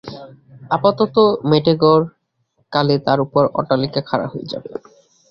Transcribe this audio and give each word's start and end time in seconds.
আপাতত 0.71 1.15
মেটে 1.49 1.73
ঘর, 1.83 2.01
কালে 2.71 2.95
তার 3.05 3.19
উপর 3.25 3.43
অট্টালিকা 3.59 4.01
খাড়া 4.09 4.27
হয়ে 4.31 4.49
যাবে। 4.51 4.69